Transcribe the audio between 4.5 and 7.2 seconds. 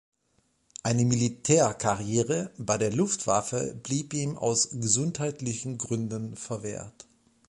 gesundheitlichen Gründen verwehrt.